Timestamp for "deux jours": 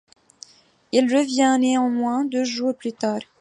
2.25-2.75